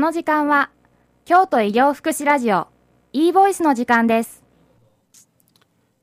[0.00, 0.70] この時間は
[1.26, 2.68] 京都医療福祉ラジオ
[3.12, 4.42] e ボイスの時間です。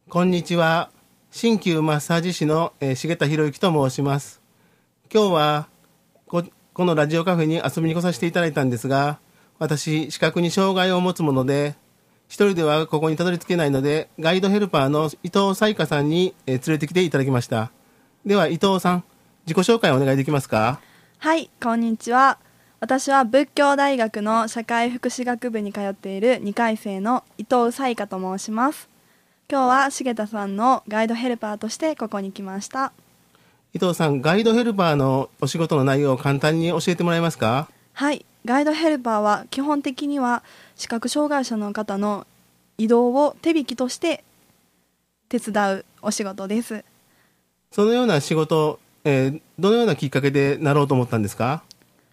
[0.08, 0.92] こんにちは。
[1.32, 4.40] 鍼灸マッサージ師の、えー、重田博之と申します。
[5.12, 5.68] 今日は
[6.28, 6.44] こ
[6.76, 9.18] このラジオカフェに遊びに来させていただいたんですが
[9.58, 11.74] 私視覚に障害を持つもので
[12.28, 17.72] 一人ではここにたどり着けないのでガイドヘルパーの伊藤彩香さんに、えー、連れてきていただきました。
[18.28, 19.04] では伊藤さん
[19.48, 20.82] 自己紹介お願いできますか？
[21.18, 22.38] はいこんにちは
[22.80, 28.88] 私は仏教大学の社会福祉学部に通っている2回生の伊藤彩香と申します。
[29.50, 32.94] 今日は重田さんのガイドヘルパーとしてここに来ました。
[33.74, 37.68] 伊藤さんガイドヘルパーのお仕事の内容を簡単に教えてもらえますか？
[37.94, 38.24] はい。
[38.46, 40.44] ガイドヘルパーは基本的には
[40.76, 42.28] 視覚障害者の方の
[42.78, 44.24] 移動を手引きとして
[45.30, 46.86] 手伝うお仕事です。
[47.72, 51.64] そのような仕事、えー、どのようなきっかけでなろうと思ったんですか？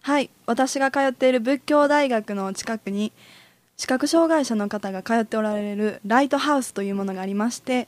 [0.01, 3.11] はい私が通っている仏教大学の近くに
[3.77, 7.87] 視覚障害者の方が通っておられるライトハウスというものがありまして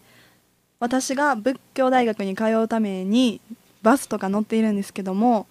[0.79, 3.39] 私が仏教大学に通うために
[3.81, 5.47] バスとか乗っているんですけども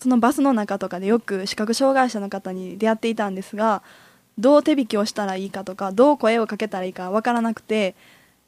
[0.00, 3.82] そのバスの中とかでよく視覚障害者の方に出会っていたんですが
[4.38, 7.94] どう手引きをしたらいいかとかどう声をかけたらいいかわからなくて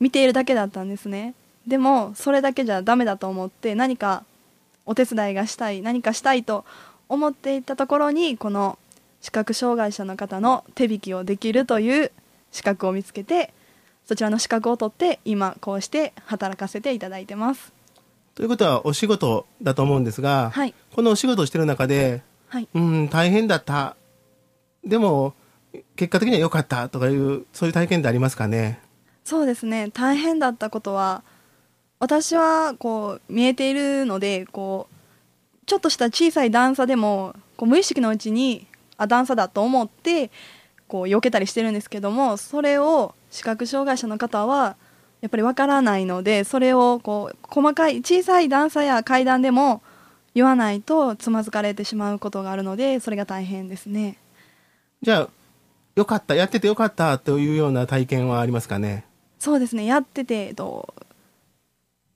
[0.00, 1.34] 見ているだけだったんですね。
[1.66, 4.24] でもそれだけじゃダメだと思って何か
[4.84, 6.64] お手伝いがしたい何かしたいと
[7.08, 8.78] 思っていたところにこの
[9.20, 12.12] 視覚障害者の方の手引きをできるという
[12.52, 13.52] 資格を見つけて
[14.06, 17.72] そちらの資格を取って今こうして働かせていただいてます。
[18.34, 23.96] ということはお仕事だと思うんですが、はい、このお仕事をしている中で、はい、うん大変だった。
[24.84, 25.34] でも
[25.96, 28.80] 結果的には良かったとかいうそういう体験ってありますかね？
[29.24, 29.90] そうですね。
[29.90, 31.22] 大変だったことは
[31.98, 34.93] 私はこう見えているのでこう
[35.66, 40.30] ちょっとした小さい段差でもこう無意識のうちにあ段差だと思って
[40.86, 44.76] こう避けたりしてるんですけどもそれを視覚障害者の方は
[45.20, 49.82] やっぱりわからないのでそれをこう細かい小さい段差や階段でも
[50.34, 54.18] 言わないとつまずかれてしまうことがあるのでそれが大変ですね。
[55.00, 55.28] じゃあ
[55.96, 59.04] よかったやっててよかったというような体験はありますかね？
[59.38, 59.84] そうですね。
[59.86, 60.94] やっててと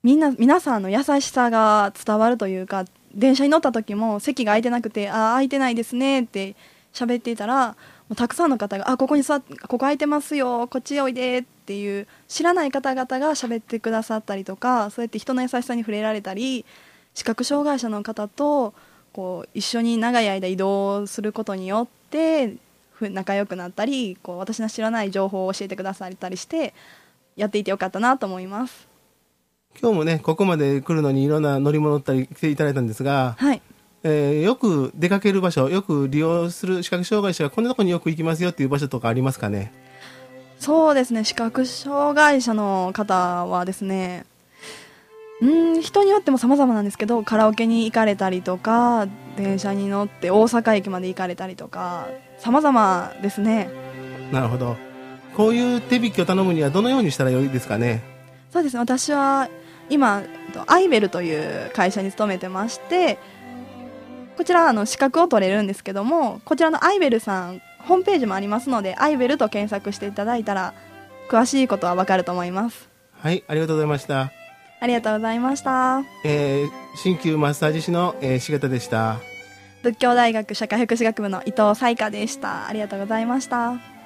[0.03, 2.84] みんな皆さんの優しさが伝わるというか
[3.15, 6.55] 電車に乗った時も席が空いてなくて「ああ空いてないですね」って
[6.93, 7.75] 喋っていたらも
[8.11, 16.65] うたくさんの方が「あここに座っここ空いてますよこっちおいで」っていう知らない方々が喋ってくださったりとかそうやって人の優しさに触れられたり
[17.15, 18.75] 視覚障害者の方と
[19.13, 22.55] こう一緒に長い間移動することによって
[23.01, 26.75] 仲良くなったりこう私の知らない情報を教えてくださったりして
[27.37, 28.88] やっていてよかったなと思います。
[29.81, 33.62] 今日もねここまで来るのにいろんな乗り物ったり来ていただいたんですが、はい。
[34.05, 39.72] えー、よく出かける場所よく利用する視覚障害者がこんなところによく行きますよっていう場所とかありますかね？
[40.61, 44.25] そうですね視覚障害者の方はですね
[45.41, 45.47] う
[45.78, 53.69] ん人によっても様々なんですけどカラオケに行かれたりとか電車に乗って大阪駅まで行かれたりとか様々ですね。
[54.33, 54.77] なるほど。
[55.37, 58.03] こういう手引きを頼むにはどのようにしたらよいですかね？
[58.53, 59.49] そうですね私は
[59.91, 60.22] 今
[60.66, 63.19] アイベルという会社に勤めてまして
[64.37, 70.75] こちらあの資格を取れるんですけどもこちらのアイベルさんホームページもありますのでアイベルと検索していただいたら
[71.28, 72.88] 詳しいことはわかると思います。
[73.12, 74.32] はいありがとうございました。
[74.81, 76.03] ありがとうございました。
[76.25, 76.70] えー、
[77.03, 79.19] 鍼灸マッサージ師の、えー、重田でした。
[79.82, 82.69] 仏教大学社会福祉学部の伊藤彩香でした。
[82.69, 83.98] ありがとうございました